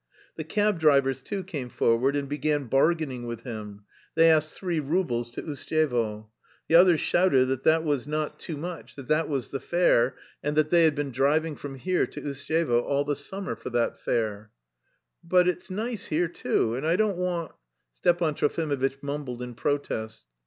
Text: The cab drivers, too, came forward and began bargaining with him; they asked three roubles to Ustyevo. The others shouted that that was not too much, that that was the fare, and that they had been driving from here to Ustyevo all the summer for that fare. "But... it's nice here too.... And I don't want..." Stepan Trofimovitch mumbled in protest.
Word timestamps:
The 0.35 0.43
cab 0.43 0.79
drivers, 0.79 1.21
too, 1.21 1.43
came 1.43 1.69
forward 1.69 2.15
and 2.15 2.27
began 2.27 2.65
bargaining 2.65 3.27
with 3.27 3.43
him; 3.43 3.83
they 4.15 4.31
asked 4.31 4.57
three 4.57 4.79
roubles 4.79 5.29
to 5.29 5.43
Ustyevo. 5.43 6.27
The 6.67 6.73
others 6.73 6.99
shouted 6.99 7.49
that 7.49 7.61
that 7.65 7.83
was 7.83 8.07
not 8.07 8.39
too 8.39 8.57
much, 8.57 8.95
that 8.95 9.09
that 9.09 9.29
was 9.29 9.51
the 9.51 9.59
fare, 9.59 10.15
and 10.41 10.55
that 10.57 10.71
they 10.71 10.85
had 10.85 10.95
been 10.95 11.11
driving 11.11 11.55
from 11.55 11.75
here 11.75 12.07
to 12.07 12.19
Ustyevo 12.19 12.81
all 12.81 13.05
the 13.05 13.15
summer 13.15 13.55
for 13.55 13.69
that 13.69 13.99
fare. 13.99 14.49
"But... 15.23 15.47
it's 15.47 15.69
nice 15.69 16.07
here 16.07 16.27
too.... 16.27 16.73
And 16.73 16.83
I 16.83 16.95
don't 16.95 17.17
want..." 17.17 17.51
Stepan 17.93 18.33
Trofimovitch 18.33 19.03
mumbled 19.03 19.43
in 19.43 19.53
protest. 19.53 20.25